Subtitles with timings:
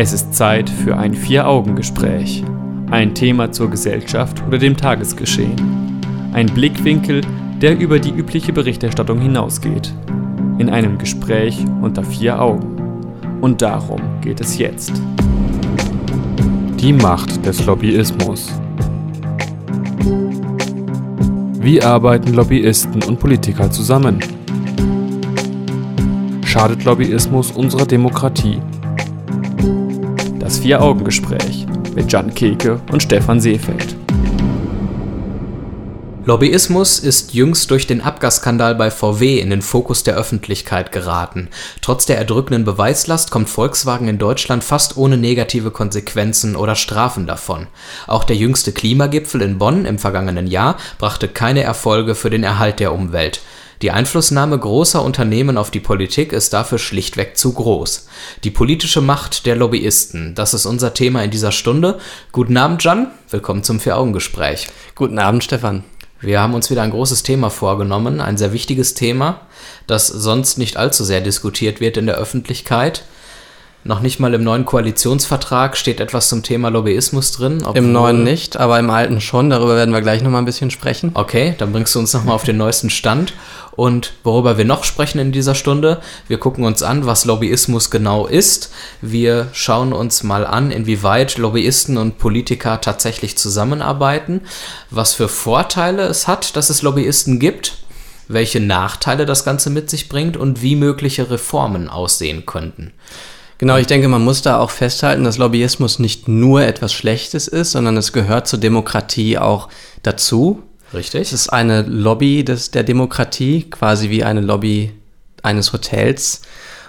[0.00, 2.44] Es ist Zeit für ein Vier-Augen-Gespräch.
[2.88, 6.00] Ein Thema zur Gesellschaft oder dem Tagesgeschehen.
[6.32, 7.22] Ein Blickwinkel,
[7.60, 9.92] der über die übliche Berichterstattung hinausgeht.
[10.58, 12.76] In einem Gespräch unter vier Augen.
[13.40, 14.92] Und darum geht es jetzt.
[16.78, 18.52] Die Macht des Lobbyismus.
[21.60, 24.20] Wie arbeiten Lobbyisten und Politiker zusammen?
[26.44, 28.60] Schadet Lobbyismus unserer Demokratie?
[30.48, 33.94] Das Vier-Augen-Gespräch mit Jan Keke und Stefan Seefeld.
[36.24, 41.50] Lobbyismus ist jüngst durch den Abgasskandal bei VW in den Fokus der Öffentlichkeit geraten.
[41.82, 47.66] Trotz der erdrückenden Beweislast kommt Volkswagen in Deutschland fast ohne negative Konsequenzen oder Strafen davon.
[48.06, 52.80] Auch der jüngste Klimagipfel in Bonn im vergangenen Jahr brachte keine Erfolge für den Erhalt
[52.80, 53.42] der Umwelt.
[53.80, 58.08] Die Einflussnahme großer Unternehmen auf die Politik ist dafür schlichtweg zu groß.
[58.42, 62.00] Die politische Macht der Lobbyisten, das ist unser Thema in dieser Stunde.
[62.32, 63.12] Guten Abend, Jan.
[63.30, 64.66] Willkommen zum Vier-Augen-Gespräch.
[64.96, 65.84] Guten Abend, Stefan.
[66.20, 69.42] Wir haben uns wieder ein großes Thema vorgenommen, ein sehr wichtiges Thema,
[69.86, 73.04] das sonst nicht allzu sehr diskutiert wird in der Öffentlichkeit.
[73.84, 77.64] Noch nicht mal im neuen Koalitionsvertrag steht etwas zum Thema Lobbyismus drin.
[77.74, 79.50] Im neuen nicht, aber im alten schon.
[79.50, 81.12] Darüber werden wir gleich nochmal ein bisschen sprechen.
[81.14, 83.34] Okay, dann bringst du uns nochmal auf den neuesten Stand.
[83.78, 88.26] Und worüber wir noch sprechen in dieser Stunde, wir gucken uns an, was Lobbyismus genau
[88.26, 88.72] ist.
[89.00, 94.40] Wir schauen uns mal an, inwieweit Lobbyisten und Politiker tatsächlich zusammenarbeiten,
[94.90, 97.74] was für Vorteile es hat, dass es Lobbyisten gibt,
[98.26, 102.92] welche Nachteile das Ganze mit sich bringt und wie mögliche Reformen aussehen könnten.
[103.58, 107.72] Genau, ich denke, man muss da auch festhalten, dass Lobbyismus nicht nur etwas Schlechtes ist,
[107.72, 109.68] sondern es gehört zur Demokratie auch
[110.04, 110.62] dazu.
[110.94, 111.20] Richtig.
[111.20, 114.92] Es ist eine Lobby des, der Demokratie, quasi wie eine Lobby
[115.42, 116.42] eines Hotels.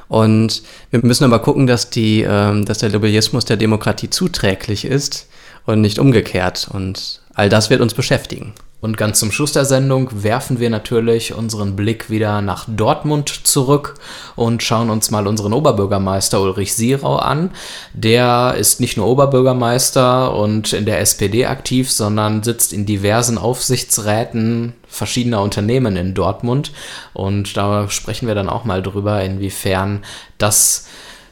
[0.07, 5.27] Und wir müssen aber gucken, dass, die, ähm, dass der Lobbyismus der Demokratie zuträglich ist
[5.65, 6.69] und nicht umgekehrt.
[6.71, 8.53] Und all das wird uns beschäftigen.
[8.81, 13.95] Und ganz zum Schluss der Sendung werfen wir natürlich unseren Blick wieder nach Dortmund zurück
[14.37, 17.51] und schauen uns mal unseren Oberbürgermeister Ulrich Sierau an.
[17.93, 24.73] Der ist nicht nur Oberbürgermeister und in der SPD aktiv, sondern sitzt in diversen Aufsichtsräten
[24.87, 26.71] verschiedener Unternehmen in Dortmund.
[27.13, 30.05] Und da sprechen wir dann auch mal drüber, inwiefern
[30.37, 30.87] das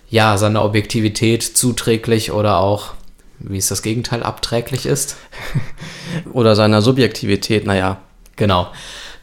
[0.09, 2.96] ja seiner Objektivität zuträglich oder auch
[3.39, 5.17] wie ist das Gegenteil, abträglich ist.
[6.33, 8.01] Oder seiner Subjektivität, naja.
[8.35, 8.67] Genau.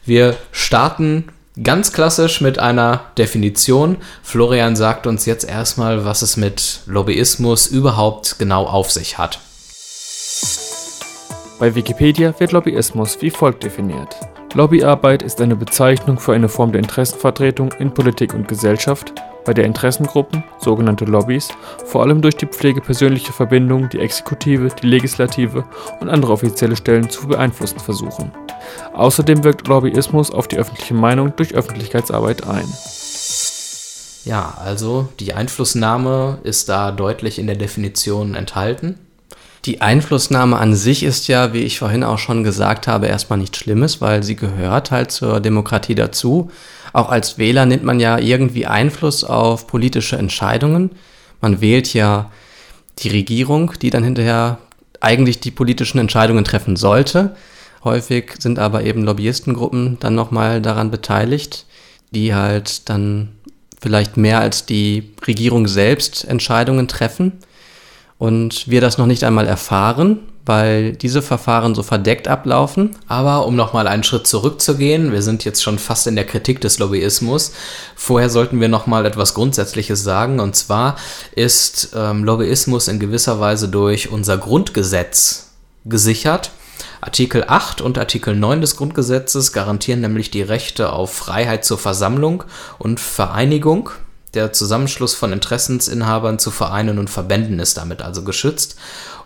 [0.05, 1.29] Wir starten
[1.61, 3.97] ganz klassisch mit einer Definition.
[4.23, 9.39] Florian sagt uns jetzt erstmal, was es mit Lobbyismus überhaupt genau auf sich hat.
[11.59, 14.15] Bei Wikipedia wird Lobbyismus wie folgt definiert.
[14.55, 19.65] Lobbyarbeit ist eine Bezeichnung für eine Form der Interessenvertretung in Politik und Gesellschaft, bei der
[19.65, 21.49] Interessengruppen, sogenannte Lobbys,
[21.85, 25.65] vor allem durch die Pflege persönlicher Verbindungen die Exekutive, die Legislative
[25.99, 28.31] und andere offizielle Stellen zu beeinflussen versuchen.
[28.93, 32.67] Außerdem wirkt Lobbyismus auf die öffentliche Meinung durch Öffentlichkeitsarbeit ein.
[34.23, 39.04] Ja, also die Einflussnahme ist da deutlich in der Definition enthalten.
[39.65, 43.57] Die Einflussnahme an sich ist ja, wie ich vorhin auch schon gesagt habe, erstmal nichts
[43.57, 46.51] Schlimmes, weil sie gehört halt zur Demokratie dazu.
[46.93, 50.91] Auch als Wähler nimmt man ja irgendwie Einfluss auf politische Entscheidungen.
[51.41, 52.31] Man wählt ja
[52.99, 54.59] die Regierung, die dann hinterher
[55.01, 57.35] eigentlich die politischen Entscheidungen treffen sollte.
[57.83, 61.65] Häufig sind aber eben Lobbyistengruppen dann nochmal daran beteiligt,
[62.11, 63.29] die halt dann
[63.81, 67.39] vielleicht mehr als die Regierung selbst Entscheidungen treffen
[68.25, 72.95] und wir das noch nicht einmal erfahren, weil diese Verfahren so verdeckt ablaufen.
[73.07, 76.79] Aber um nochmal einen Schritt zurückzugehen, wir sind jetzt schon fast in der Kritik des
[76.79, 77.51] Lobbyismus.
[77.95, 80.39] Vorher sollten wir nochmal etwas Grundsätzliches sagen.
[80.39, 80.95] Und zwar
[81.35, 85.51] ist ähm, Lobbyismus in gewisser Weise durch unser Grundgesetz
[85.85, 86.49] gesichert.
[87.01, 92.43] Artikel 8 und Artikel 9 des Grundgesetzes garantieren nämlich die Rechte auf Freiheit zur Versammlung
[92.79, 93.91] und Vereinigung.
[94.35, 98.75] Der Zusammenschluss von Interessensinhabern zu Vereinen und Verbänden ist damit also geschützt.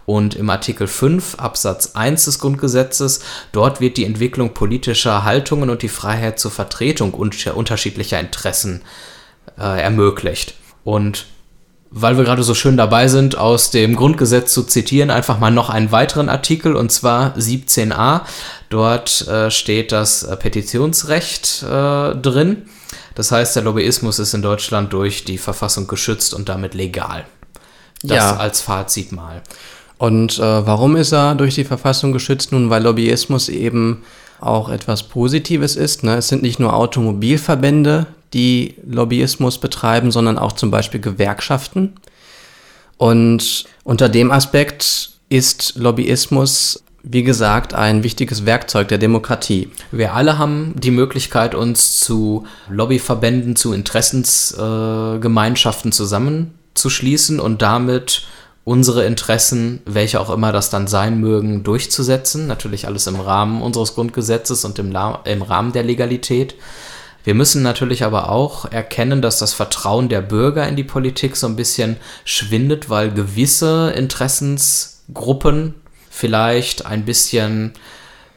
[0.06, 3.22] Und im Artikel 5 Absatz 1 des Grundgesetzes,
[3.52, 8.82] dort wird die Entwicklung politischer Haltungen und die Freiheit zur Vertretung unterschiedlicher Interessen
[9.60, 10.56] äh, ermöglicht.
[10.84, 11.26] Und
[11.92, 15.70] weil wir gerade so schön dabei sind, aus dem Grundgesetz zu zitieren, einfach mal noch
[15.70, 18.22] einen weiteren Artikel, und zwar 17a.
[18.70, 22.68] Dort äh, steht das äh, Petitionsrecht äh, drin.
[23.20, 27.26] Das heißt, der Lobbyismus ist in Deutschland durch die Verfassung geschützt und damit legal.
[28.02, 28.38] Das ja.
[28.38, 29.42] als Fazit mal.
[29.98, 32.54] Und äh, warum ist er durch die Verfassung geschützt?
[32.54, 34.04] Nun, weil Lobbyismus eben
[34.40, 36.06] auch etwas Positives ist.
[36.06, 36.16] Ne?
[36.16, 41.96] Es sind nicht nur Automobilverbände, die Lobbyismus betreiben, sondern auch zum Beispiel Gewerkschaften.
[42.96, 49.70] Und unter dem Aspekt ist Lobbyismus, wie gesagt, ein wichtiges Werkzeug der Demokratie.
[49.92, 58.24] Wir alle haben die Möglichkeit, uns zu Lobbyverbänden, zu Interessensgemeinschaften äh, zusammenzuschließen und damit
[58.66, 62.48] unsere Interessen, welche auch immer das dann sein mögen, durchzusetzen.
[62.48, 66.56] Natürlich alles im Rahmen unseres Grundgesetzes und im, im Rahmen der Legalität.
[67.24, 71.48] Wir müssen natürlich aber auch erkennen, dass das Vertrauen der Bürger in die Politik so
[71.48, 75.76] ein bisschen schwindet, weil gewisse Interessensgruppen
[76.20, 77.72] vielleicht ein bisschen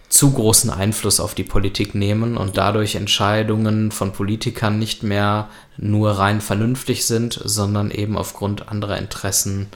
[0.08, 5.48] zu großen Einfluss auf die Politik nehmen und dadurch Entscheidungen von Politikern nicht mehr
[5.78, 9.68] nur rein vernünftig sind, sondern eben aufgrund anderer Interessen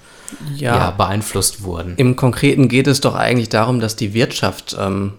[0.55, 1.95] ja, ja beeinflusst wurden.
[1.97, 5.15] Im Konkreten geht es doch eigentlich darum, dass die Wirtschaft ähm,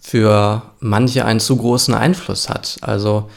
[0.00, 2.78] für manche einen zu großen Einfluss hat.
[2.80, 3.30] Also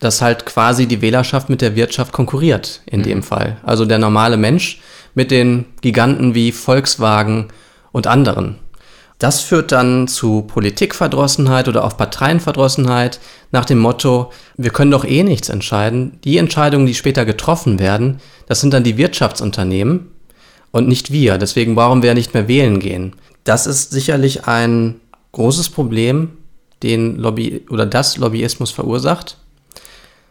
[0.00, 3.04] dass halt quasi die Wählerschaft mit der Wirtschaft konkurriert in mhm.
[3.04, 3.56] dem Fall.
[3.64, 4.80] Also der normale Mensch
[5.14, 7.48] mit den Giganten wie Volkswagen
[7.98, 8.56] und anderen.
[9.18, 13.18] Das führt dann zu Politikverdrossenheit oder auch Parteienverdrossenheit
[13.50, 16.20] nach dem Motto, wir können doch eh nichts entscheiden.
[16.22, 20.12] Die Entscheidungen, die später getroffen werden, das sind dann die Wirtschaftsunternehmen
[20.70, 21.36] und nicht wir.
[21.36, 23.16] Deswegen brauchen wir nicht mehr wählen gehen.
[23.42, 25.00] Das ist sicherlich ein
[25.32, 26.30] großes Problem,
[26.84, 29.36] den Lobby oder das Lobbyismus verursacht.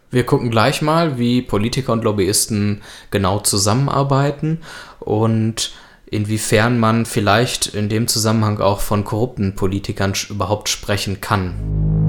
[0.10, 2.81] Wir gucken gleich mal, wie Politiker und Lobbyisten
[3.12, 4.62] genau zusammenarbeiten
[5.02, 5.74] und
[6.09, 12.06] inwiefern man vielleicht in dem Zusammenhang auch von korrupten Politikern überhaupt sprechen kann.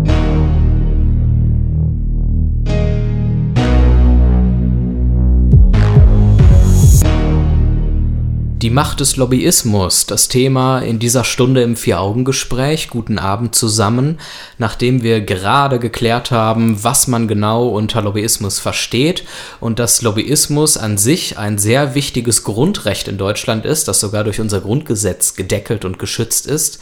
[8.60, 12.90] Die Macht des Lobbyismus, das Thema in dieser Stunde im Vier-Augen-Gespräch.
[12.90, 14.18] Guten Abend zusammen.
[14.58, 19.22] Nachdem wir gerade geklärt haben, was man genau unter Lobbyismus versteht
[19.60, 24.40] und dass Lobbyismus an sich ein sehr wichtiges Grundrecht in Deutschland ist, das sogar durch
[24.40, 26.80] unser Grundgesetz gedeckelt und geschützt ist,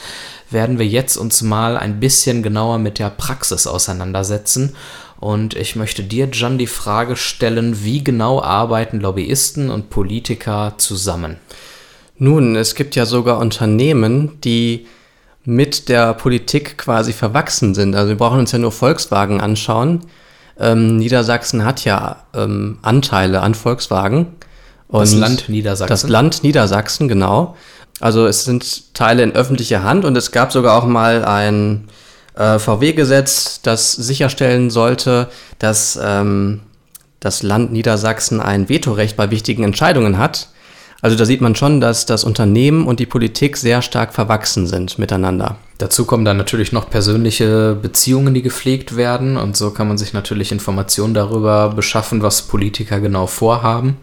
[0.48, 4.74] werden wir jetzt uns mal ein bisschen genauer mit der Praxis auseinandersetzen
[5.18, 11.38] und ich möchte dir, John, die Frage stellen, wie genau arbeiten Lobbyisten und Politiker zusammen?
[12.18, 14.86] Nun, es gibt ja sogar Unternehmen, die
[15.44, 17.94] mit der Politik quasi verwachsen sind.
[17.94, 20.00] Also wir brauchen uns ja nur Volkswagen anschauen.
[20.58, 24.36] Ähm, Niedersachsen hat ja ähm, Anteile an Volkswagen.
[24.88, 25.88] Und das Land Niedersachsen.
[25.90, 27.56] Das Land Niedersachsen, genau.
[28.00, 31.88] Also es sind Teile in öffentlicher Hand und es gab sogar auch mal ein
[32.34, 35.28] äh, VW-Gesetz, das sicherstellen sollte,
[35.58, 36.60] dass ähm,
[37.20, 40.48] das Land Niedersachsen ein Vetorecht bei wichtigen Entscheidungen hat.
[41.06, 44.98] Also da sieht man schon, dass das Unternehmen und die Politik sehr stark verwachsen sind
[44.98, 45.54] miteinander.
[45.78, 49.36] Dazu kommen dann natürlich noch persönliche Beziehungen, die gepflegt werden.
[49.36, 53.98] Und so kann man sich natürlich Informationen darüber beschaffen, was Politiker genau vorhaben.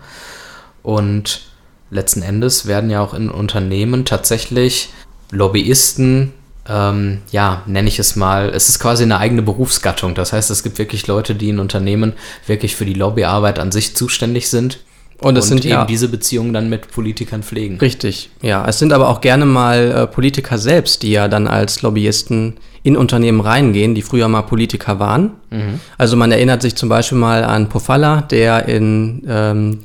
[0.81, 1.41] Und
[1.89, 4.87] letzten Endes werden ja auch in Unternehmen tatsächlich
[5.29, 6.31] Lobbyisten,
[6.69, 10.15] ähm, ja, nenne ich es mal, es ist quasi eine eigene Berufsgattung.
[10.15, 12.13] Das heißt, es gibt wirklich Leute, die in Unternehmen
[12.47, 14.79] wirklich für die Lobbyarbeit an sich zuständig sind
[15.21, 17.77] und es sind eben ja, diese Beziehungen dann mit Politikern pflegen.
[17.77, 18.65] Richtig, ja.
[18.67, 22.97] Es sind aber auch gerne mal äh, Politiker selbst, die ja dann als Lobbyisten in
[22.97, 25.31] Unternehmen reingehen, die früher mal Politiker waren.
[25.49, 25.79] Mhm.
[25.97, 29.79] Also man erinnert sich zum Beispiel mal an Pofalla, der in ähm,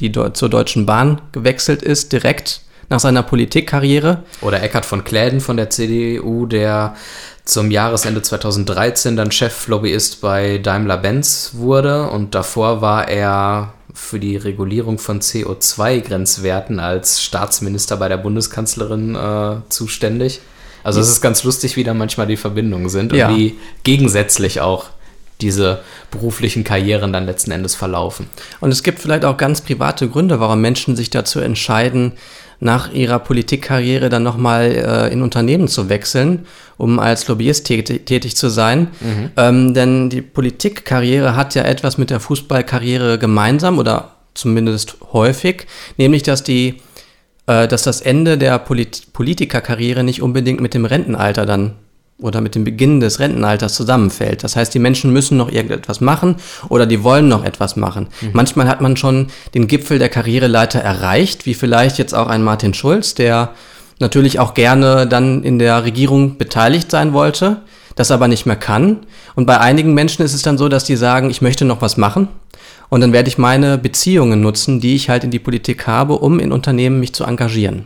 [0.00, 4.22] die zur Deutschen Bahn gewechselt ist, direkt nach seiner Politikkarriere.
[4.40, 6.94] Oder Eckhard von Kläden von der CDU, der
[7.44, 14.98] zum Jahresende 2013 dann Cheflobbyist bei Daimler-Benz wurde und davor war er für die Regulierung
[14.98, 20.40] von CO2-Grenzwerten als Staatsminister bei der Bundeskanzlerin äh, zuständig.
[20.84, 23.28] Also es ist ganz lustig, wie da manchmal die Verbindungen sind und ja.
[23.34, 24.86] wie gegensätzlich auch
[25.40, 28.30] diese beruflichen Karrieren dann letzten Endes verlaufen.
[28.60, 32.12] Und es gibt vielleicht auch ganz private Gründe, warum Menschen sich dazu entscheiden,
[32.60, 36.46] nach ihrer Politikkarriere dann nochmal äh, in Unternehmen zu wechseln,
[36.76, 38.88] um als Lobbyist tätig, tätig zu sein.
[39.00, 39.30] Mhm.
[39.36, 46.22] Ähm, denn die Politikkarriere hat ja etwas mit der Fußballkarriere gemeinsam oder zumindest häufig, nämlich
[46.22, 46.80] dass die
[47.46, 51.76] äh, dass das Ende der Polit Politikerkarriere nicht unbedingt mit dem Rentenalter dann
[52.20, 54.42] oder mit dem Beginn des Rentenalters zusammenfällt.
[54.42, 56.36] Das heißt, die Menschen müssen noch irgendetwas machen
[56.68, 58.08] oder die wollen noch etwas machen.
[58.20, 58.30] Mhm.
[58.32, 62.74] Manchmal hat man schon den Gipfel der Karriereleiter erreicht, wie vielleicht jetzt auch ein Martin
[62.74, 63.50] Schulz, der
[64.00, 67.58] natürlich auch gerne dann in der Regierung beteiligt sein wollte,
[67.94, 68.98] das aber nicht mehr kann.
[69.36, 71.96] Und bei einigen Menschen ist es dann so, dass die sagen, ich möchte noch was
[71.96, 72.28] machen.
[72.88, 76.40] Und dann werde ich meine Beziehungen nutzen, die ich halt in die Politik habe, um
[76.40, 77.84] in Unternehmen mich zu engagieren.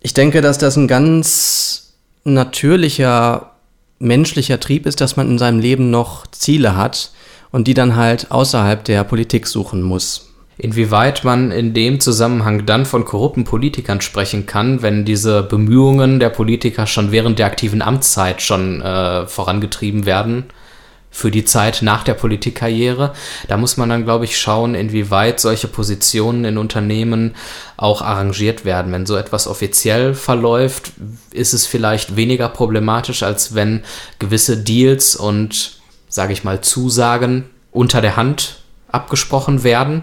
[0.00, 1.85] Ich denke, dass das ein ganz
[2.34, 3.52] natürlicher
[3.98, 7.12] menschlicher Trieb ist, dass man in seinem Leben noch Ziele hat
[7.50, 10.34] und die dann halt außerhalb der Politik suchen muss.
[10.58, 16.30] Inwieweit man in dem Zusammenhang dann von korrupten Politikern sprechen kann, wenn diese Bemühungen der
[16.30, 20.44] Politiker schon während der aktiven Amtszeit schon äh, vorangetrieben werden
[21.16, 23.14] für die Zeit nach der Politikkarriere,
[23.48, 27.34] da muss man dann, glaube ich, schauen, inwieweit solche Positionen in Unternehmen
[27.78, 28.92] auch arrangiert werden.
[28.92, 30.92] Wenn so etwas offiziell verläuft,
[31.30, 33.82] ist es vielleicht weniger problematisch, als wenn
[34.18, 35.80] gewisse Deals und,
[36.10, 38.58] sage ich mal, Zusagen unter der Hand
[38.92, 40.02] abgesprochen werden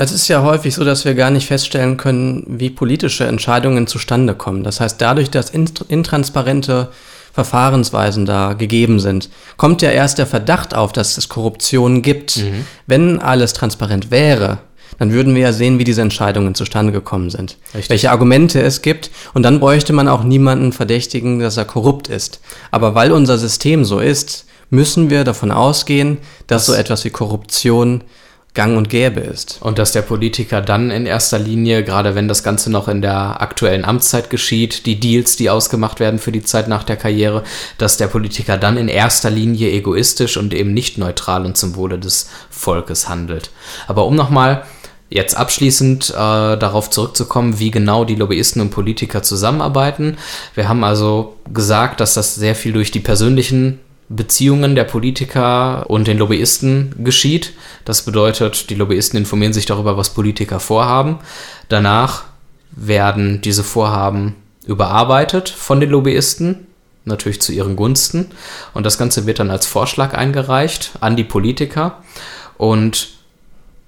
[0.00, 4.36] es ist ja häufig so, dass wir gar nicht feststellen können, wie politische Entscheidungen zustande
[4.36, 4.62] kommen.
[4.62, 6.90] Das heißt, dadurch, dass intransparente
[7.38, 12.38] Verfahrensweisen da gegeben sind, kommt ja erst der Verdacht auf, dass es Korruption gibt.
[12.38, 12.66] Mhm.
[12.88, 14.58] Wenn alles transparent wäre,
[14.98, 17.56] dann würden wir ja sehen, wie diese Entscheidungen zustande gekommen sind.
[17.66, 17.90] Richtig.
[17.90, 19.12] Welche Argumente es gibt.
[19.34, 22.40] Und dann bräuchte man auch niemanden verdächtigen, dass er korrupt ist.
[22.72, 26.18] Aber weil unser System so ist, müssen wir davon ausgehen,
[26.48, 28.02] dass das so etwas wie Korruption
[28.58, 29.58] gang und gäbe ist.
[29.60, 33.40] Und dass der Politiker dann in erster Linie, gerade wenn das Ganze noch in der
[33.40, 37.44] aktuellen Amtszeit geschieht, die Deals, die ausgemacht werden für die Zeit nach der Karriere,
[37.78, 42.00] dass der Politiker dann in erster Linie egoistisch und eben nicht neutral und zum Wohle
[42.00, 43.50] des Volkes handelt.
[43.86, 44.64] Aber um nochmal
[45.08, 50.18] jetzt abschließend äh, darauf zurückzukommen, wie genau die Lobbyisten und Politiker zusammenarbeiten.
[50.54, 56.06] Wir haben also gesagt, dass das sehr viel durch die persönlichen Beziehungen der Politiker und
[56.06, 57.52] den Lobbyisten geschieht.
[57.84, 61.18] Das bedeutet, die Lobbyisten informieren sich darüber, was Politiker vorhaben.
[61.68, 62.24] Danach
[62.70, 64.34] werden diese Vorhaben
[64.66, 66.66] überarbeitet von den Lobbyisten,
[67.04, 68.30] natürlich zu ihren Gunsten.
[68.72, 72.02] Und das Ganze wird dann als Vorschlag eingereicht an die Politiker.
[72.56, 73.17] Und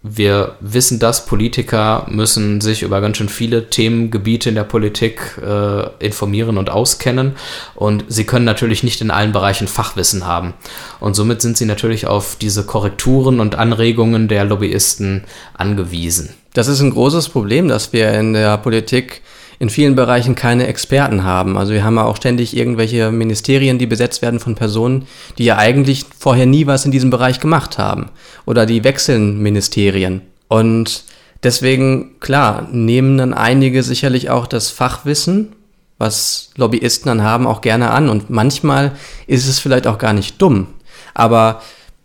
[0.03, 5.89] wir wissen dass Politiker müssen sich über ganz schön viele Themengebiete in der Politik äh,
[6.05, 7.37] informieren und auskennen
[7.75, 10.55] und sie können natürlich nicht in allen Bereichen Fachwissen haben.
[11.01, 16.31] Und somit sind sie natürlich auf diese Korrekturen und Anregungen der Lobbyisten angewiesen.
[16.55, 19.23] Das ist ein großes Problem, dass wir in der Politik
[19.61, 21.59] in vielen Bereichen keine Experten haben.
[21.59, 25.59] Also wir haben ja auch ständig irgendwelche Ministerien, die besetzt werden von Personen, die ja
[25.59, 28.09] eigentlich vorher nie was in diesem Bereich gemacht haben.
[28.47, 30.23] Oder die wechseln Ministerien.
[30.49, 31.05] Und
[31.43, 35.53] deswegen, klar, nehmen dann einige sicherlich auch das Fachwissen,
[35.99, 38.09] was Lobbyisten dann haben, auch gerne an.
[38.09, 38.93] Und manchmal
[39.27, 40.69] ist es vielleicht auch gar nicht dumm.
[41.13, 41.61] Aber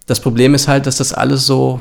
[0.08, 1.80] das Problem ist halt, dass das alles so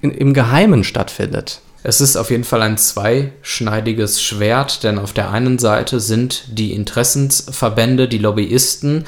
[0.00, 1.60] im Geheimen stattfindet.
[1.82, 6.74] Es ist auf jeden Fall ein zweischneidiges Schwert, denn auf der einen Seite sind die
[6.74, 9.06] Interessensverbände, die Lobbyisten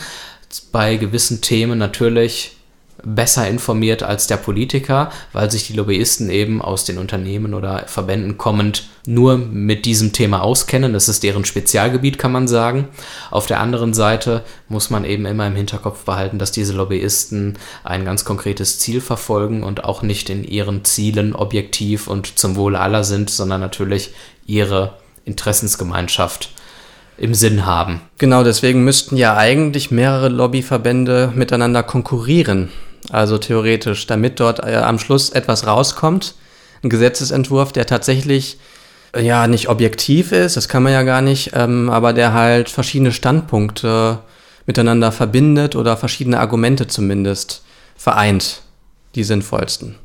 [0.70, 2.56] bei gewissen Themen natürlich
[3.04, 8.38] besser informiert als der Politiker, weil sich die Lobbyisten eben aus den Unternehmen oder Verbänden
[8.38, 10.92] kommend nur mit diesem Thema auskennen.
[10.92, 12.88] Das ist deren Spezialgebiet, kann man sagen.
[13.30, 18.04] Auf der anderen Seite muss man eben immer im Hinterkopf behalten, dass diese Lobbyisten ein
[18.04, 23.04] ganz konkretes Ziel verfolgen und auch nicht in ihren Zielen objektiv und zum Wohle aller
[23.04, 24.14] sind, sondern natürlich
[24.46, 24.94] ihre
[25.24, 26.50] Interessensgemeinschaft
[27.18, 28.00] im Sinn haben.
[28.18, 32.70] Genau, deswegen müssten ja eigentlich mehrere Lobbyverbände miteinander konkurrieren.
[33.12, 36.34] Also theoretisch, damit dort äh, am Schluss etwas rauskommt,
[36.82, 38.56] ein Gesetzesentwurf, der tatsächlich
[39.14, 42.70] äh, ja nicht objektiv ist, das kann man ja gar nicht, ähm, aber der halt
[42.70, 44.20] verschiedene Standpunkte
[44.64, 47.62] miteinander verbindet oder verschiedene Argumente zumindest
[47.96, 48.62] vereint,
[49.14, 49.96] die sinnvollsten.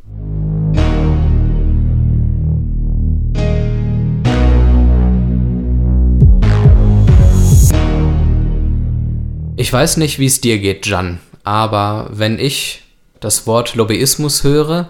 [9.56, 12.84] Ich weiß nicht, wie es dir geht, Jan, aber wenn ich
[13.20, 14.90] das Wort Lobbyismus höre,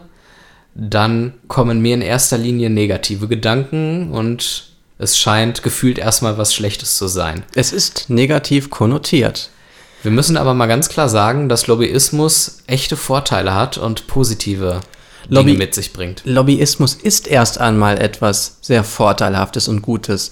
[0.75, 4.69] dann kommen mir in erster Linie negative Gedanken und
[4.99, 7.43] es scheint gefühlt erstmal was Schlechtes zu sein.
[7.55, 9.49] Es ist negativ konnotiert.
[10.03, 14.81] Wir müssen aber mal ganz klar sagen, dass Lobbyismus echte Vorteile hat und positive
[15.27, 16.21] Lobby Dinge mit sich bringt.
[16.25, 20.31] Lobbyismus ist erst einmal etwas sehr Vorteilhaftes und Gutes,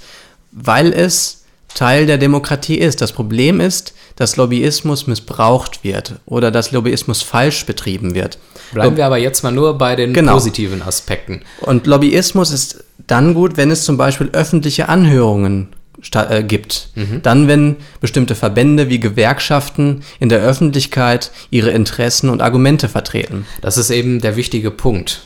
[0.52, 1.45] weil es
[1.76, 3.02] Teil der Demokratie ist.
[3.02, 8.40] Das Problem ist, dass Lobbyismus missbraucht wird oder dass Lobbyismus falsch betrieben wird.
[8.74, 10.34] Bleiben wir aber jetzt mal nur bei den genau.
[10.34, 11.44] positiven Aspekten.
[11.62, 15.70] Und Lobbyismus ist dann gut, wenn es zum Beispiel öffentliche Anhörungen
[16.14, 16.90] äh, gibt.
[16.96, 17.22] Mhm.
[17.24, 23.46] Dann, wenn bestimmte Verbände wie Gewerkschaften in der Öffentlichkeit ihre Interessen und Argumente vertreten.
[23.62, 25.24] Das ist eben der wichtige Punkt.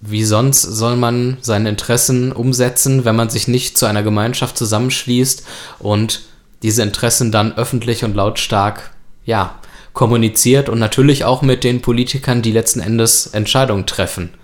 [0.00, 5.44] Wie sonst soll man seine Interessen umsetzen, wenn man sich nicht zu einer Gemeinschaft zusammenschließt
[5.78, 6.22] und
[6.62, 8.90] diese Interessen dann öffentlich und lautstark,
[9.24, 9.58] ja,
[9.92, 14.34] kommuniziert und natürlich auch mit den Politikern, die letzten Endes Entscheidungen treffen,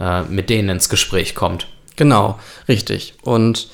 [0.00, 1.68] äh, mit denen ins Gespräch kommt.
[1.96, 3.14] Genau, richtig.
[3.22, 3.68] Und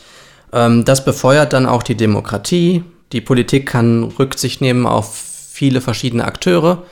[0.52, 2.82] ähm, das befeuert dann auch die Demokratie.
[3.12, 6.84] Die Politik kann Rücksicht nehmen auf viele verschiedene Akteure,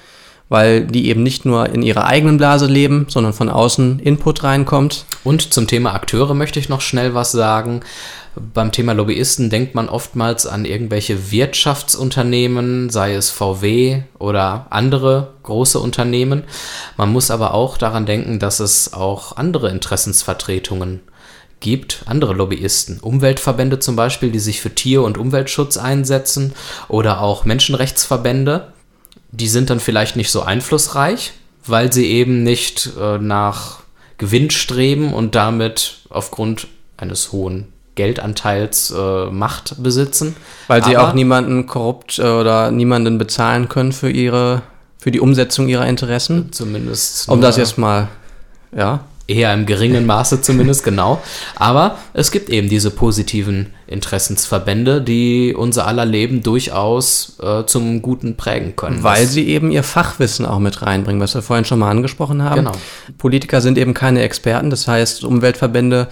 [0.50, 5.06] weil die eben nicht nur in ihrer eigenen Blase leben, sondern von außen Input reinkommt.
[5.24, 7.80] Und zum Thema Akteure möchte ich noch schnell was sagen.
[8.34, 15.78] Beim Thema Lobbyisten denkt man oftmals an irgendwelche Wirtschaftsunternehmen, sei es VW oder andere große
[15.78, 16.44] Unternehmen.
[16.96, 21.00] Man muss aber auch daran denken, dass es auch andere Interessensvertretungen
[21.60, 26.54] gibt, andere Lobbyisten, Umweltverbände zum Beispiel, die sich für Tier- und Umweltschutz einsetzen
[26.88, 28.72] oder auch Menschenrechtsverbände.
[29.32, 31.32] Die sind dann vielleicht nicht so einflussreich,
[31.66, 33.80] weil sie eben nicht äh, nach
[34.18, 40.36] Gewinn streben und damit aufgrund eines hohen Geldanteils äh, Macht besitzen.
[40.68, 44.62] Weil sie Aber- auch niemanden korrupt äh, oder niemanden bezahlen können für ihre,
[44.98, 46.52] für die Umsetzung ihrer Interessen.
[46.52, 48.08] Zumindest Um das jetzt mal,
[48.76, 49.04] ja.
[49.30, 51.22] Eher im geringen Maße zumindest, genau.
[51.56, 58.36] Aber es gibt eben diese positiven Interessensverbände, die unser aller Leben durchaus äh, zum Guten
[58.36, 59.02] prägen können.
[59.02, 62.64] Weil sie eben ihr Fachwissen auch mit reinbringen, was wir vorhin schon mal angesprochen haben.
[62.64, 62.72] Genau.
[63.18, 66.08] Politiker sind eben keine Experten, das heißt, Umweltverbände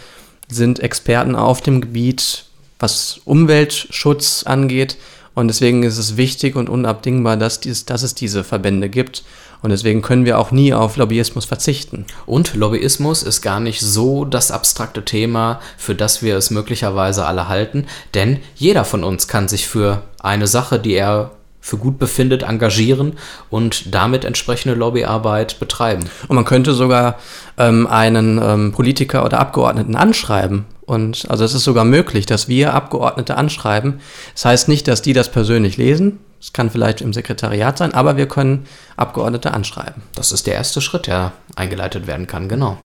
[0.49, 2.45] sind Experten auf dem Gebiet,
[2.79, 4.97] was Umweltschutz angeht.
[5.39, 9.23] Und deswegen ist es wichtig und unabdingbar, dass, dies, dass es diese Verbände gibt.
[9.63, 12.07] Und deswegen können wir auch nie auf Lobbyismus verzichten.
[12.27, 17.47] Und Lobbyismus ist gar nicht so das abstrakte Thema, für das wir es möglicherweise alle
[17.47, 21.31] halten, denn jeder von uns kann sich für eine Sache, die er
[21.61, 23.13] für gut befindet, engagieren
[23.49, 26.11] und damit entsprechende Lobbyarbeit betreiben.
[26.27, 27.17] Und man könnte sogar
[27.59, 30.67] ähm, einen ähm, Politiker oder Abgeordneten anschreiben.
[30.89, 34.01] Und also es ist sogar möglich, dass wir Abgeordnete anschreiben.
[34.33, 36.19] Das heißt nicht, dass die das persönlich lesen.
[36.41, 38.67] Es kann vielleicht im Sekretariat sein, aber wir können
[38.97, 40.03] Abgeordnete anschreiben.
[40.15, 42.79] Das ist der erste Schritt, der eingeleitet werden kann, genau.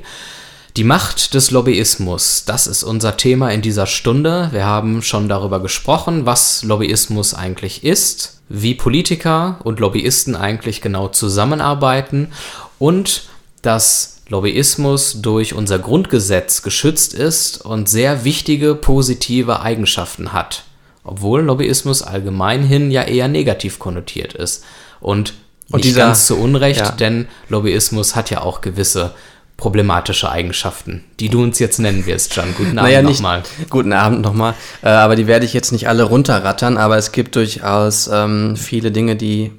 [0.77, 4.51] Die Macht des Lobbyismus, das ist unser Thema in dieser Stunde.
[4.53, 11.09] Wir haben schon darüber gesprochen, was Lobbyismus eigentlich ist, wie Politiker und Lobbyisten eigentlich genau
[11.09, 12.31] zusammenarbeiten
[12.79, 13.23] und
[13.63, 20.63] dass Lobbyismus durch unser Grundgesetz geschützt ist und sehr wichtige positive Eigenschaften hat.
[21.03, 24.65] Obwohl Lobbyismus allgemein hin ja eher negativ konnotiert ist.
[25.01, 25.35] Und,
[25.71, 26.93] Und nicht dieser- ganz zu Unrecht, ja.
[26.93, 29.13] denn Lobbyismus hat ja auch gewisse
[29.57, 32.55] problematische Eigenschaften, die du uns jetzt nennen wirst, Jan.
[32.57, 33.43] Guten Abend naja, nochmal.
[33.69, 34.55] Guten Abend nochmal.
[34.83, 38.91] Äh, aber die werde ich jetzt nicht alle runterrattern, aber es gibt durchaus ähm, viele
[38.91, 39.51] Dinge, die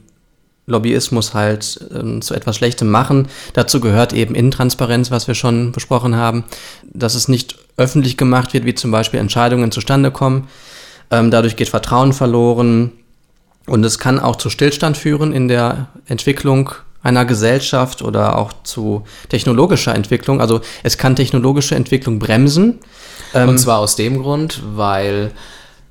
[0.67, 3.27] Lobbyismus halt ähm, zu etwas Schlechtem machen.
[3.53, 6.43] Dazu gehört eben Intransparenz, was wir schon besprochen haben,
[6.93, 10.47] dass es nicht öffentlich gemacht wird, wie zum Beispiel Entscheidungen zustande kommen.
[11.09, 12.91] Ähm, dadurch geht Vertrauen verloren
[13.65, 16.71] und es kann auch zu Stillstand führen in der Entwicklung
[17.03, 20.39] einer Gesellschaft oder auch zu technologischer Entwicklung.
[20.39, 22.79] Also es kann technologische Entwicklung bremsen.
[23.33, 25.31] Ähm, Und zwar aus dem Grund, weil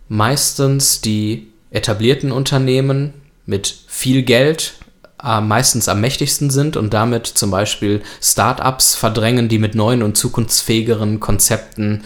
[0.09, 3.15] meistens die etablierten Unternehmen
[3.51, 4.75] mit viel Geld
[5.23, 10.17] äh, meistens am mächtigsten sind und damit zum Beispiel Startups verdrängen, die mit neuen und
[10.17, 12.05] zukunftsfähigeren Konzepten,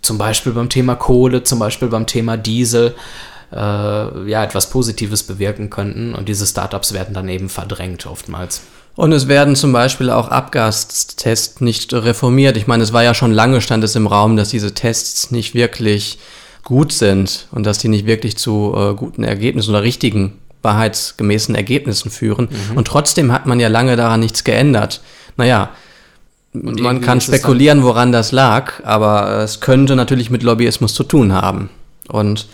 [0.00, 2.94] zum Beispiel beim Thema Kohle, zum Beispiel beim Thema Diesel,
[3.52, 6.14] äh, ja, etwas Positives bewirken könnten.
[6.14, 8.62] Und diese Startups werden dann eben verdrängt oftmals.
[8.94, 12.56] Und es werden zum Beispiel auch Abgastests nicht reformiert.
[12.56, 15.54] Ich meine, es war ja schon lange stand es im Raum, dass diese Tests nicht
[15.54, 16.18] wirklich
[16.64, 22.10] gut sind und dass die nicht wirklich zu äh, guten Ergebnissen oder richtigen, wahrheitsgemäßen Ergebnissen
[22.10, 22.48] führen.
[22.74, 25.00] Und trotzdem hat man ja lange daran nichts geändert.
[25.36, 25.70] Naja,
[26.52, 31.32] man irgendwie kann spekulieren, woran das lag, aber es könnte natürlich mit Lobbyismus zu tun
[31.32, 31.70] haben.
[32.08, 32.46] Und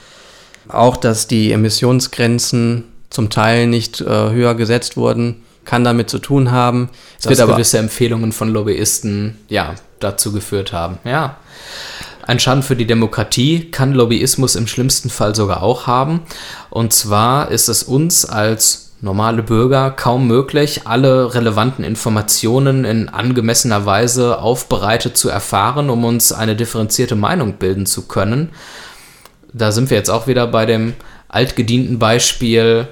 [0.68, 6.50] auch, dass die Emissionsgrenzen zum Teil nicht äh, höher gesetzt wurden, kann damit zu tun
[6.50, 6.88] haben.
[7.18, 10.98] Es dass wird aber gewisse Empfehlungen von Lobbyisten ja dazu geführt haben.
[11.04, 11.36] Ja.
[12.26, 16.20] Ein Schaden für die Demokratie kann Lobbyismus im schlimmsten Fall sogar auch haben.
[16.70, 23.84] Und zwar ist es uns als normale Bürger kaum möglich, alle relevanten Informationen in angemessener
[23.84, 28.50] Weise aufbereitet zu erfahren, um uns eine differenzierte Meinung bilden zu können.
[29.52, 30.94] Da sind wir jetzt auch wieder bei dem
[31.28, 32.86] altgedienten Beispiel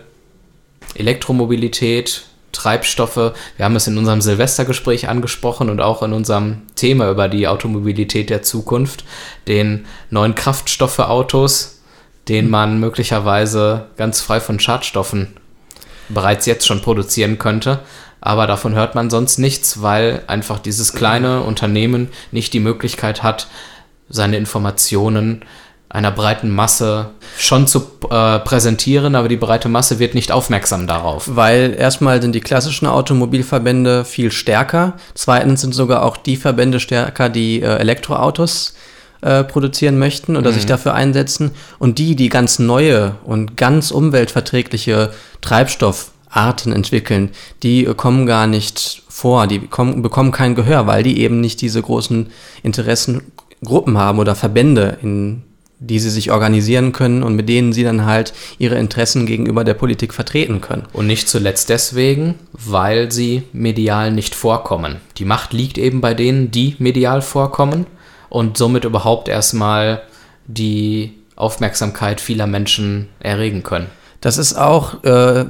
[0.95, 3.33] Elektromobilität, Treibstoffe.
[3.57, 8.31] Wir haben es in unserem Silvestergespräch angesprochen und auch in unserem Thema über die Automobilität
[8.31, 9.05] der Zukunft,
[9.49, 11.81] den neuen Kraftstoffeautos,
[12.29, 15.37] den man möglicherweise ganz frei von Schadstoffen
[16.09, 17.81] bereits jetzt schon produzieren könnte.
[18.21, 23.49] Aber davon hört man sonst nichts, weil einfach dieses kleine Unternehmen nicht die Möglichkeit hat,
[24.09, 25.45] seine Informationen
[25.91, 31.29] einer breiten Masse schon zu äh, präsentieren, aber die breite Masse wird nicht aufmerksam darauf.
[31.35, 34.95] Weil erstmal sind die klassischen Automobilverbände viel stärker.
[35.15, 38.75] Zweitens sind sogar auch die Verbände stärker, die äh, Elektroautos
[39.21, 40.55] äh, produzieren möchten oder mhm.
[40.55, 41.51] sich dafür einsetzen.
[41.81, 47.31] Und die, die ganz neue und ganz umweltverträgliche Treibstoffarten entwickeln,
[47.65, 51.61] die äh, kommen gar nicht vor, die bekommen, bekommen kein Gehör, weil die eben nicht
[51.61, 52.29] diese großen
[52.63, 55.43] Interessengruppen haben oder Verbände in
[55.81, 59.75] die sie sich organisieren können und mit denen sie dann halt ihre Interessen gegenüber der
[59.75, 60.87] Politik vertreten können.
[60.93, 64.97] Und nicht zuletzt deswegen, weil sie medial nicht vorkommen.
[65.17, 67.87] Die Macht liegt eben bei denen, die medial vorkommen
[68.29, 70.03] und somit überhaupt erstmal
[70.47, 73.87] die Aufmerksamkeit vieler Menschen erregen können.
[74.21, 75.47] Das ist auch äh,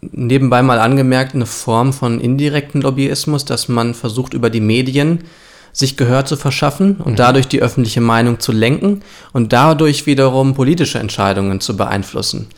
[0.00, 5.24] nebenbei mal angemerkt eine Form von indirekten Lobbyismus, dass man versucht über die Medien
[5.78, 7.16] sich Gehör zu verschaffen und mhm.
[7.16, 12.48] dadurch die öffentliche Meinung zu lenken und dadurch wiederum politische Entscheidungen zu beeinflussen.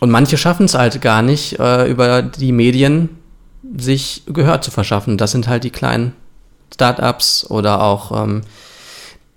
[0.00, 3.10] Und manche schaffen es halt gar nicht, äh, über die Medien
[3.76, 5.18] sich Gehör zu verschaffen.
[5.18, 6.14] Das sind halt die kleinen
[6.72, 8.40] Startups oder auch ähm,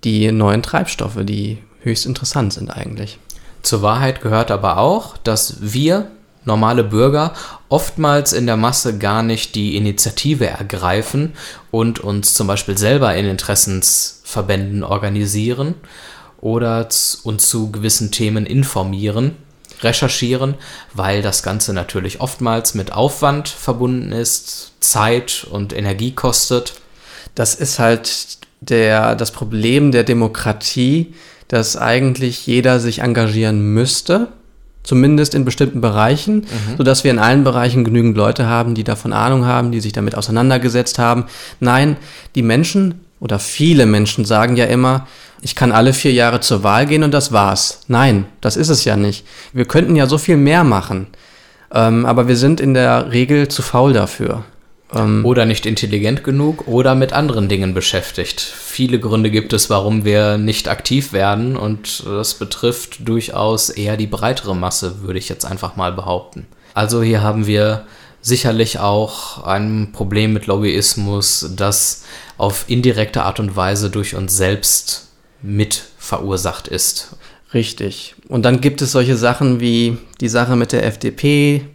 [0.05, 3.19] die neuen Treibstoffe, die höchst interessant sind eigentlich.
[3.63, 6.09] Zur Wahrheit gehört aber auch, dass wir
[6.49, 7.33] normale Bürger
[7.69, 11.33] oftmals in der Masse gar nicht die Initiative ergreifen
[11.71, 15.75] und uns zum Beispiel selber in Interessensverbänden organisieren
[16.41, 16.89] oder
[17.23, 19.35] uns zu gewissen Themen informieren,
[19.81, 20.55] recherchieren,
[20.93, 26.73] weil das Ganze natürlich oftmals mit Aufwand verbunden ist, Zeit und Energie kostet.
[27.35, 31.13] Das ist halt der, das Problem der Demokratie,
[31.47, 34.29] dass eigentlich jeder sich engagieren müsste
[34.89, 36.77] zumindest in bestimmten Bereichen, mhm.
[36.77, 40.15] sodass wir in allen Bereichen genügend Leute haben, die davon Ahnung haben, die sich damit
[40.15, 41.25] auseinandergesetzt haben.
[41.59, 41.95] Nein,
[42.33, 45.07] die Menschen oder viele Menschen sagen ja immer,
[45.41, 47.81] ich kann alle vier Jahre zur Wahl gehen und das war's.
[47.87, 49.27] Nein, das ist es ja nicht.
[49.53, 51.05] Wir könnten ja so viel mehr machen,
[51.71, 54.43] ähm, aber wir sind in der Regel zu faul dafür.
[54.93, 58.41] Ähm, oder nicht intelligent genug oder mit anderen Dingen beschäftigt.
[58.41, 64.07] Viele Gründe gibt es, warum wir nicht aktiv werden und das betrifft durchaus eher die
[64.07, 66.47] breitere Masse, würde ich jetzt einfach mal behaupten.
[66.73, 67.85] Also hier haben wir
[68.21, 72.03] sicherlich auch ein Problem mit Lobbyismus, das
[72.37, 75.09] auf indirekte Art und Weise durch uns selbst
[75.41, 77.15] mit verursacht ist.
[77.53, 78.15] Richtig.
[78.27, 81.65] Und dann gibt es solche Sachen wie die Sache mit der FDP,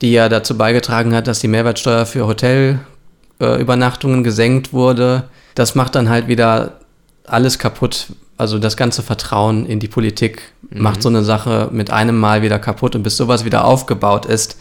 [0.00, 5.24] die ja dazu beigetragen hat, dass die Mehrwertsteuer für Hotelübernachtungen äh, gesenkt wurde.
[5.54, 6.80] Das macht dann halt wieder
[7.26, 8.06] alles kaputt.
[8.36, 10.82] Also das ganze Vertrauen in die Politik mhm.
[10.82, 14.56] macht so eine Sache mit einem Mal wieder kaputt und bis sowas wieder aufgebaut ist,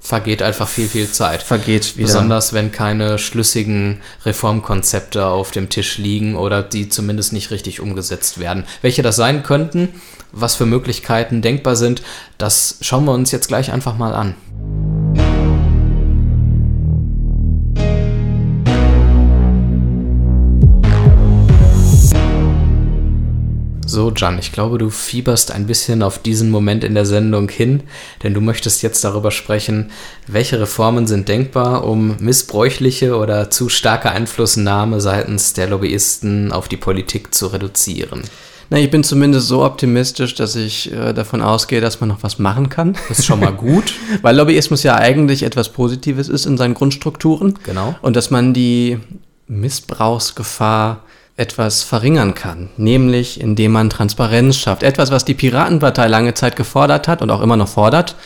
[0.00, 1.42] vergeht einfach viel, viel Zeit.
[1.42, 2.06] Vergeht wieder.
[2.06, 8.38] Besonders wenn keine schlüssigen Reformkonzepte auf dem Tisch liegen oder die zumindest nicht richtig umgesetzt
[8.38, 8.64] werden.
[8.82, 9.88] Welche das sein könnten,
[10.32, 12.02] was für Möglichkeiten denkbar sind,
[12.38, 14.34] das schauen wir uns jetzt gleich einfach mal an.
[23.96, 27.82] So, Jan, ich glaube, du fieberst ein bisschen auf diesen Moment in der Sendung hin,
[28.22, 29.90] denn du möchtest jetzt darüber sprechen,
[30.26, 36.76] welche Reformen sind denkbar, um missbräuchliche oder zu starke Einflussnahme seitens der Lobbyisten auf die
[36.76, 38.24] Politik zu reduzieren.
[38.70, 42.38] Na, ich bin zumindest so optimistisch, dass ich äh, davon ausgehe, dass man noch was
[42.38, 42.96] machen kann.
[43.08, 43.94] Das ist schon mal gut.
[44.22, 47.58] Weil Lobbyismus ja eigentlich etwas Positives ist in seinen Grundstrukturen.
[47.64, 47.94] Genau.
[48.02, 48.98] Und dass man die
[49.46, 51.02] Missbrauchsgefahr
[51.36, 54.82] etwas verringern kann, nämlich indem man Transparenz schafft.
[54.82, 58.16] Etwas, was die Piratenpartei lange Zeit gefordert hat und auch immer noch fordert.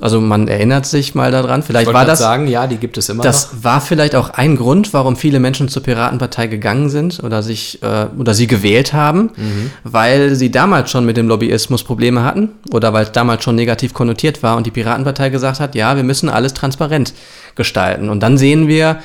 [0.00, 1.62] Also man erinnert sich mal daran.
[1.62, 3.64] Vielleicht ich war das sagen, ja, die gibt es immer das noch.
[3.64, 8.06] war vielleicht auch ein Grund, warum viele Menschen zur Piratenpartei gegangen sind oder sich äh,
[8.18, 9.70] oder sie gewählt haben, mhm.
[9.84, 13.92] weil sie damals schon mit dem Lobbyismus Probleme hatten oder weil es damals schon negativ
[13.92, 17.12] konnotiert war und die Piratenpartei gesagt hat, ja, wir müssen alles transparent
[17.54, 18.08] gestalten.
[18.08, 19.00] Und dann sehen wir,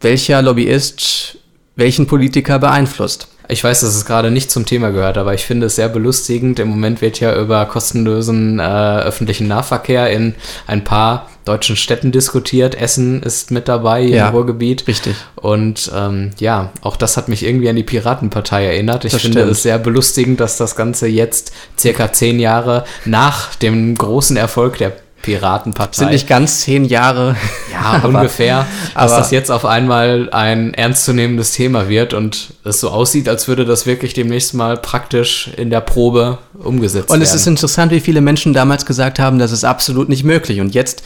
[0.00, 1.38] welcher Lobbyist
[1.76, 3.28] welchen Politiker beeinflusst.
[3.50, 6.58] Ich weiß, dass es gerade nicht zum Thema gehört, aber ich finde es sehr belustigend.
[6.58, 10.34] Im Moment wird ja über kostenlosen äh, öffentlichen Nahverkehr in
[10.66, 12.74] ein paar deutschen Städten diskutiert.
[12.74, 14.86] Essen ist mit dabei ja, im Ruhrgebiet.
[14.86, 15.16] Richtig.
[15.36, 19.06] Und ähm, ja, auch das hat mich irgendwie an die Piratenpartei erinnert.
[19.06, 19.52] Ich das finde stimmt.
[19.52, 24.92] es sehr belustigend, dass das Ganze jetzt circa zehn Jahre nach dem großen Erfolg der
[25.22, 25.96] Piratenpartei.
[25.98, 27.36] Sind nicht ganz zehn Jahre.
[27.72, 28.66] Ja, ungefähr.
[28.94, 33.64] dass das jetzt auf einmal ein ernstzunehmendes Thema wird und es so aussieht, als würde
[33.64, 37.22] das wirklich demnächst mal praktisch in der Probe umgesetzt und werden.
[37.22, 40.60] es ist interessant, wie viele Menschen damals gesagt haben, das ist absolut nicht möglich.
[40.60, 41.02] Und jetzt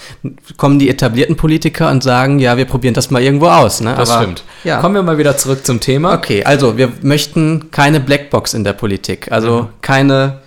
[0.56, 3.80] kommen die etablierten Politiker und sagen, ja, wir probieren das mal irgendwo aus.
[3.80, 3.94] Ne?
[3.96, 4.44] das Aber- stimmt.
[4.64, 4.80] Ja.
[4.80, 6.14] Kommen wir mal wieder zurück zum Thema.
[6.14, 10.41] Okay, also wir möchten keine Blackbox in der Politik, also keine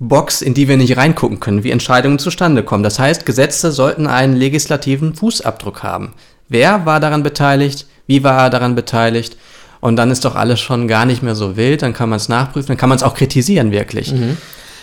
[0.00, 2.84] Box, in die wir nicht reingucken können, wie Entscheidungen zustande kommen.
[2.84, 6.14] Das heißt, Gesetze sollten einen legislativen Fußabdruck haben.
[6.48, 7.86] Wer war daran beteiligt?
[8.06, 9.36] Wie war er daran beteiligt?
[9.80, 12.28] Und dann ist doch alles schon gar nicht mehr so wild, dann kann man es
[12.28, 14.12] nachprüfen, dann kann man es auch kritisieren wirklich.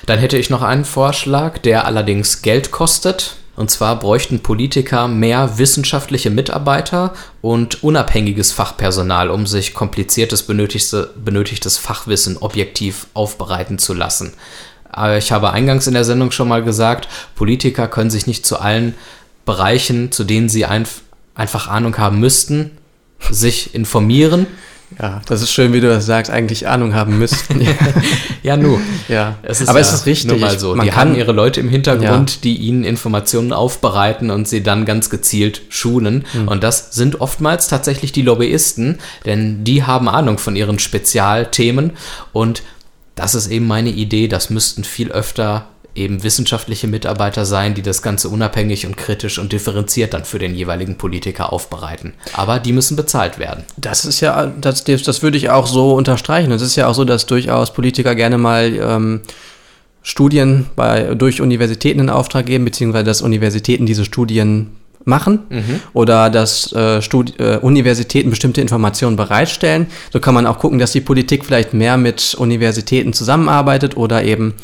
[0.06, 3.38] Dann hätte ich noch einen Vorschlag, der allerdings Geld kostet.
[3.56, 11.78] Und zwar bräuchten Politiker mehr wissenschaftliche Mitarbeiter und unabhängiges Fachpersonal, um sich kompliziertes benötigte, benötigtes
[11.78, 14.34] Fachwissen objektiv aufbereiten zu lassen.
[14.96, 18.60] Aber ich habe eingangs in der Sendung schon mal gesagt, Politiker können sich nicht zu
[18.60, 18.96] allen
[19.46, 21.02] Bereichen, zu denen sie einf
[21.36, 22.72] einfach Ahnung haben müssten,
[23.30, 24.48] sich informieren.
[25.02, 27.68] Ja, das ist schön, wie du das sagst, eigentlich Ahnung haben müssten.
[28.44, 28.80] Ja, nu.
[29.08, 30.30] ja, Es ist aber ja es ist richtig.
[30.30, 30.76] Nur mal so.
[30.76, 34.86] Man die kann haben ihre Leute im Hintergrund, die ihnen Informationen aufbereiten und sie dann
[34.86, 36.26] ganz gezielt schulen.
[36.32, 36.48] Hm.
[36.48, 41.94] Und das sind oftmals tatsächlich die Lobbyisten, denn die haben Ahnung von ihren Spezialthemen.
[42.34, 42.62] Und
[43.16, 44.28] das ist eben meine Idee.
[44.28, 49.54] Das müssten viel öfter eben wissenschaftliche Mitarbeiter sein, die das Ganze unabhängig und kritisch und
[49.54, 52.14] differenziert dann für den jeweiligen Politiker aufbereiten.
[52.34, 53.64] Aber die müssen bezahlt werden.
[53.78, 56.52] Das ist ja, das, das würde ich auch so unterstreichen.
[56.52, 59.22] Es ist ja auch so, dass durchaus Politiker gerne mal ähm,
[60.02, 64.72] Studien bei, durch Universitäten in Auftrag geben, beziehungsweise dass Universitäten diese Studien
[65.06, 69.88] machen oder dass äh, äh, Universitäten bestimmte Informationen bereitstellen.
[70.12, 74.56] So kann man auch gucken, dass die Politik vielleicht mehr mit Universitäten zusammenarbeitet oder eben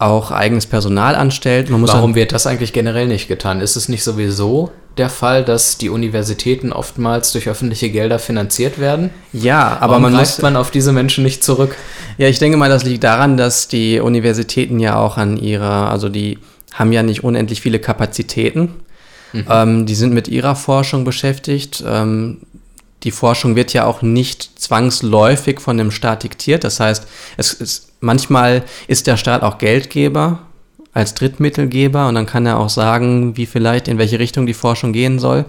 [0.00, 1.68] auch eigenes Personal anstellt.
[1.70, 3.60] Warum wird das eigentlich generell nicht getan?
[3.60, 9.10] Ist es nicht sowieso der Fall, dass die Universitäten oftmals durch öffentliche Gelder finanziert werden?
[9.32, 11.76] ja, aber Warum man muss man auf diese Menschen nicht zurück?
[12.16, 16.08] Ja, ich denke mal, das liegt daran, dass die Universitäten ja auch an ihrer, also
[16.08, 16.38] die
[16.72, 18.70] haben ja nicht unendlich viele Kapazitäten.
[19.34, 21.82] Ähm, die sind mit ihrer Forschung beschäftigt.
[21.86, 22.38] Ähm,
[23.02, 26.64] die Forschung wird ja auch nicht zwangsläufig von dem Staat diktiert.
[26.64, 30.40] Das heißt, es ist, manchmal ist der Staat auch Geldgeber
[30.92, 34.92] als Drittmittelgeber und dann kann er auch sagen, wie vielleicht in welche Richtung die Forschung
[34.92, 35.44] gehen soll.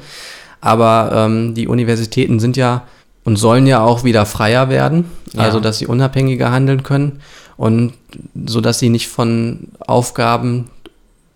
[0.61, 2.83] Aber ähm, die Universitäten sind ja
[3.23, 5.41] und sollen ja auch wieder freier werden, Ja.
[5.41, 7.21] also dass sie unabhängiger handeln können
[7.57, 7.93] und
[8.45, 10.69] so dass sie nicht von Aufgaben,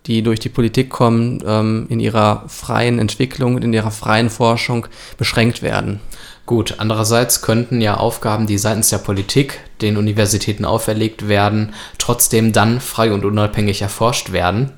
[0.06, 4.86] die durch die Politik kommen, ähm, in ihrer freien Entwicklung, in ihrer freien Forschung
[5.18, 6.00] beschränkt werden.
[6.46, 12.80] Gut, andererseits könnten ja Aufgaben, die seitens der Politik den Universitäten auferlegt werden, trotzdem dann
[12.80, 14.72] frei und unabhängig erforscht werden,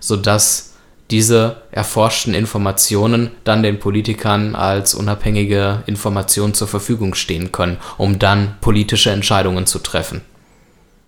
[0.00, 0.74] sodass
[1.10, 8.56] diese erforschten Informationen dann den Politikern als unabhängige Informationen zur Verfügung stehen können, um dann
[8.60, 10.20] politische Entscheidungen zu treffen.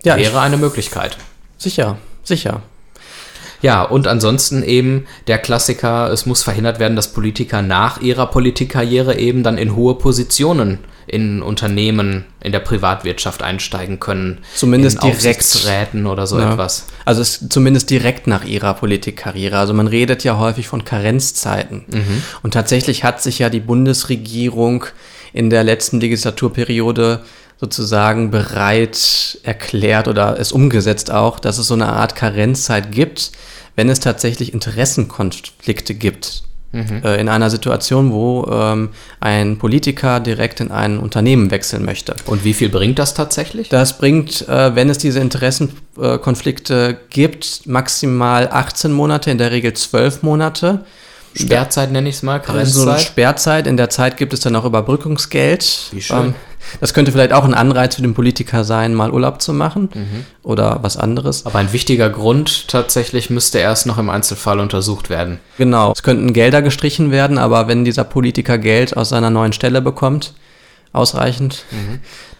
[0.02, 1.18] Ja, Wäre eine Möglichkeit.
[1.58, 2.62] sicher, sicher.
[3.62, 9.18] Ja, und ansonsten eben der Klassiker, es muss verhindert werden, dass Politiker nach ihrer Politikkarriere
[9.18, 14.38] eben dann in hohe Positionen in Unternehmen, in der Privatwirtschaft einsteigen können.
[14.54, 15.16] Zumindest in direkt.
[15.16, 16.52] Aufsichtsräten oder so Ja.
[16.52, 16.86] etwas.
[17.04, 19.58] Also es, zumindest direkt nach ihrer Politikkarriere.
[19.58, 21.84] Also man redet ja häufig von Karenzzeiten.
[22.44, 24.84] Und tatsächlich hat sich ja die Bundesregierung
[25.32, 27.20] in der letzten Legislaturperiode
[27.60, 33.32] sozusagen bereit erklärt oder es umgesetzt auch, dass es so eine Art Karenzzeit gibt,
[33.76, 36.42] wenn es tatsächlich Interessenkonflikte gibt.
[36.72, 42.14] Äh, in einer Situation, wo ähm, ein Politiker direkt in ein Unternehmen wechseln möchte.
[42.26, 43.68] Und wie viel bringt das tatsächlich?
[43.70, 50.22] Das bringt, äh, wenn es diese Interessenkonflikte gibt, maximal 18 Monate, in der Regel 12
[50.22, 50.84] Monate.
[51.34, 53.00] Sperrzeit nenne ich es mal, So eine Karenzzeit.
[53.00, 53.66] Sperrzeit.
[53.66, 55.88] In der Zeit gibt es dann auch Überbrückungsgeld.
[55.92, 56.34] Wie schön.
[56.80, 59.88] das könnte vielleicht auch ein Anreiz für den Politiker sein, mal Urlaub zu machen
[60.42, 61.46] oder was anderes.
[61.46, 65.38] Aber ein wichtiger Grund tatsächlich müsste erst noch im Einzelfall untersucht werden.
[65.58, 65.92] Genau.
[65.92, 70.34] Es könnten Gelder gestrichen werden, aber wenn dieser Politiker Geld aus seiner neuen Stelle bekommt,
[70.92, 71.64] ausreichend,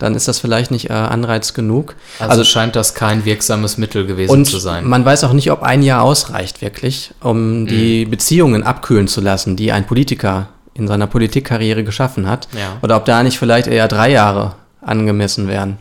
[0.00, 1.94] dann ist das vielleicht nicht äh, Anreiz genug.
[2.18, 4.86] Also, scheint das kein wirksames Mittel gewesen zu sein.
[4.88, 8.10] man weiß auch nicht, ob ein Jahr ausreicht wirklich, um die Mhm.
[8.10, 12.48] Beziehungen abkühlen zu lassen, die ein Politiker in seiner Politikkarriere geschaffen hat.
[12.56, 12.78] Ja.
[12.82, 15.78] Oder ob da nicht vielleicht eher drei Jahre angemessen wären.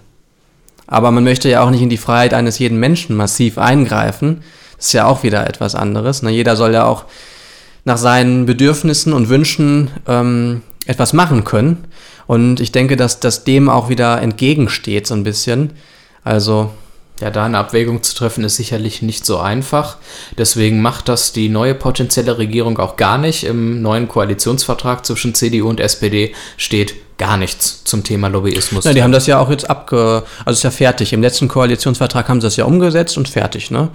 [0.87, 4.43] Aber man möchte ja auch nicht in die Freiheit eines jeden Menschen massiv eingreifen.
[4.77, 6.21] Das ist ja auch wieder etwas anderes.
[6.23, 6.31] Ne?
[6.31, 7.05] Jeder soll ja auch
[7.85, 11.85] nach seinen Bedürfnissen und Wünschen ähm, etwas machen können.
[12.27, 15.71] Und ich denke, dass das dem auch wieder entgegensteht so ein bisschen.
[16.23, 16.71] Also
[17.21, 19.97] Ja, da eine Abwägung zu treffen, ist sicherlich nicht so einfach.
[20.37, 23.43] Deswegen macht das die neue potenzielle Regierung auch gar nicht.
[23.43, 28.85] Im neuen Koalitionsvertrag zwischen CDU und SPD steht gar nichts zum Thema Lobbyismus.
[28.85, 30.23] Ja, die haben das ja auch jetzt abge...
[30.45, 31.11] Also ist ja fertig.
[31.11, 33.89] Im letzten Koalitionsvertrag haben sie das ja umgesetzt und fertig, ne?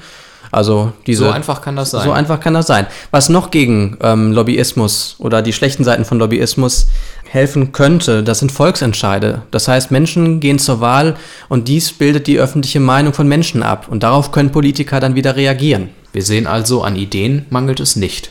[0.55, 2.05] Also diese, so einfach kann das sein.
[2.05, 2.87] So einfach kann das sein.
[3.11, 6.87] Was noch gegen ähm, Lobbyismus oder die schlechten Seiten von Lobbyismus
[7.29, 9.43] helfen könnte, das sind Volksentscheide.
[9.51, 11.17] Das heißt, Menschen gehen zur Wahl
[11.49, 13.88] und dies bildet die öffentliche Meinung von Menschen ab.
[13.90, 15.90] Und darauf können Politiker dann wieder reagieren.
[16.12, 18.31] Wir sehen also, an Ideen mangelt es nicht.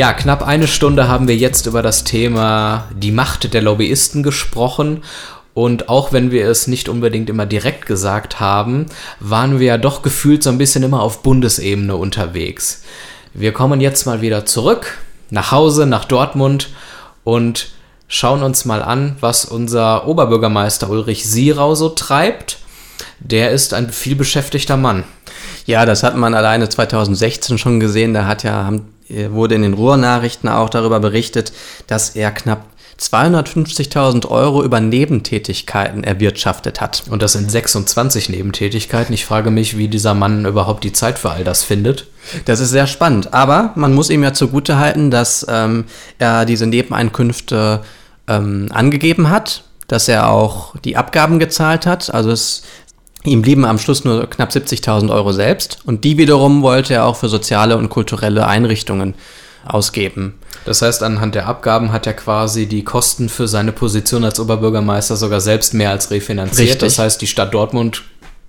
[0.00, 5.02] Ja, knapp eine Stunde haben wir jetzt über das Thema die Macht der Lobbyisten gesprochen.
[5.52, 8.86] Und auch wenn wir es nicht unbedingt immer direkt gesagt haben,
[9.18, 12.82] waren wir ja doch gefühlt so ein bisschen immer auf Bundesebene unterwegs.
[13.34, 14.96] Wir kommen jetzt mal wieder zurück
[15.28, 16.70] nach Hause, nach Dortmund
[17.22, 17.68] und
[18.08, 22.56] schauen uns mal an, was unser Oberbürgermeister Ulrich Sierau so treibt.
[23.18, 25.04] Der ist ein vielbeschäftigter Mann.
[25.66, 28.14] Ja, das hat man alleine 2016 schon gesehen.
[28.14, 28.94] Da hat ja, haben
[29.30, 31.52] wurde in den Ruhrnachrichten auch darüber berichtet,
[31.86, 32.66] dass er knapp
[33.00, 37.04] 250.000 Euro über Nebentätigkeiten erwirtschaftet hat.
[37.08, 39.14] Und das sind 26 Nebentätigkeiten.
[39.14, 42.08] Ich frage mich, wie dieser Mann überhaupt die Zeit für all das findet.
[42.44, 43.32] Das ist sehr spannend.
[43.32, 45.84] Aber man muss ihm ja zugute halten, dass ähm,
[46.18, 47.80] er diese Nebeneinkünfte
[48.28, 52.12] ähm, angegeben hat, dass er auch die Abgaben gezahlt hat.
[52.12, 52.62] Also es
[53.24, 57.16] Ihm blieben am Schluss nur knapp 70.000 Euro selbst und die wiederum wollte er auch
[57.16, 59.14] für soziale und kulturelle Einrichtungen
[59.66, 60.38] ausgeben.
[60.64, 65.16] Das heißt, anhand der Abgaben hat er quasi die Kosten für seine Position als Oberbürgermeister
[65.16, 66.68] sogar selbst mehr als refinanziert.
[66.68, 66.80] Richtig.
[66.80, 68.02] Das heißt, die Stadt Dortmund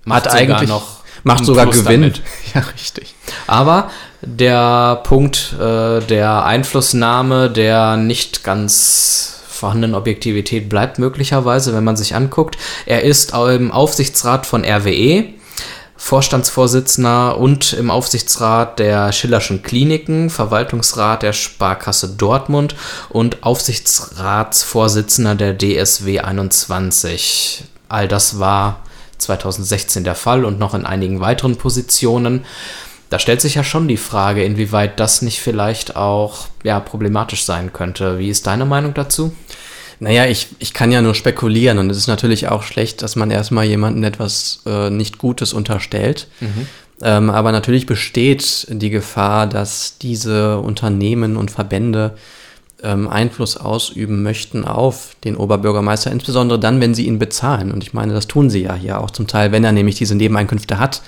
[0.04, 2.02] macht hat eigentlich noch macht sogar Plus Gewinn.
[2.02, 2.22] Damit.
[2.54, 3.14] Ja, richtig.
[3.46, 11.96] Aber der Punkt äh, der Einflussnahme, der nicht ganz vorhandenen Objektivität bleibt möglicherweise, wenn man
[11.96, 12.58] sich anguckt.
[12.84, 15.34] Er ist im Aufsichtsrat von RWE.
[15.96, 22.74] Vorstandsvorsitzender und im Aufsichtsrat der Schillerschen Kliniken, Verwaltungsrat der Sparkasse Dortmund
[23.08, 27.62] und Aufsichtsratsvorsitzender der DSW 21.
[27.88, 28.80] All das war
[29.18, 32.44] 2016 der Fall und noch in einigen weiteren Positionen.
[33.12, 37.70] Da stellt sich ja schon die Frage, inwieweit das nicht vielleicht auch ja, problematisch sein
[37.70, 38.18] könnte.
[38.18, 39.36] Wie ist deine Meinung dazu?
[40.00, 43.30] Naja, ich, ich kann ja nur spekulieren und es ist natürlich auch schlecht, dass man
[43.30, 46.26] erstmal jemandem etwas äh, nicht Gutes unterstellt.
[46.40, 46.66] Mhm.
[47.02, 52.16] Ähm, aber natürlich besteht die Gefahr, dass diese Unternehmen und Verbände
[52.82, 57.72] ähm, Einfluss ausüben möchten auf den Oberbürgermeister, insbesondere dann, wenn sie ihn bezahlen.
[57.72, 60.14] Und ich meine, das tun sie ja hier auch zum Teil, wenn er nämlich diese
[60.14, 61.02] Nebeneinkünfte hat.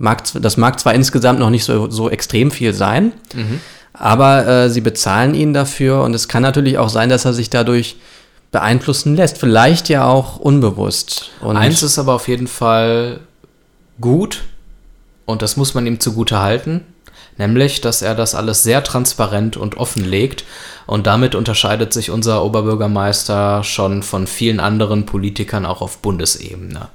[0.00, 3.60] Mag, das mag zwar insgesamt noch nicht so, so extrem viel sein, mhm.
[3.92, 7.50] aber äh, sie bezahlen ihn dafür und es kann natürlich auch sein, dass er sich
[7.50, 7.96] dadurch
[8.52, 9.38] beeinflussen lässt.
[9.38, 11.30] Vielleicht ja auch unbewusst.
[11.40, 13.18] Und Eins ist aber auf jeden Fall
[14.00, 14.44] gut
[15.26, 16.82] und das muss man ihm zugute halten,
[17.36, 20.44] nämlich, dass er das alles sehr transparent und offen legt
[20.86, 26.88] und damit unterscheidet sich unser Oberbürgermeister schon von vielen anderen Politikern auch auf Bundesebene.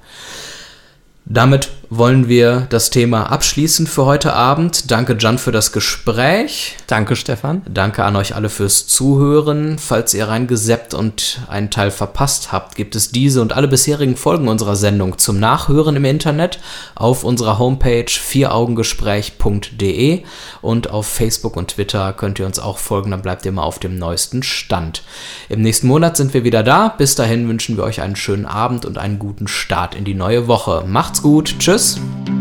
[1.25, 4.91] Damit wollen wir das Thema abschließen für heute Abend.
[4.91, 6.77] Danke, Jan, für das Gespräch.
[6.87, 7.61] Danke, Stefan.
[7.71, 9.77] Danke an euch alle fürs Zuhören.
[9.77, 14.47] Falls ihr reingeseppt und einen Teil verpasst habt, gibt es diese und alle bisherigen Folgen
[14.47, 16.59] unserer Sendung zum Nachhören im Internet
[16.95, 20.23] auf unserer Homepage vieraugengespräch.de
[20.61, 23.79] und auf Facebook und Twitter könnt ihr uns auch folgen, dann bleibt ihr immer auf
[23.79, 25.03] dem neuesten Stand.
[25.49, 26.89] Im nächsten Monat sind wir wieder da.
[26.89, 30.47] Bis dahin wünschen wir euch einen schönen Abend und einen guten Start in die neue
[30.47, 30.83] Woche.
[30.87, 31.55] Macht's gut.
[31.83, 32.32] Tschüss.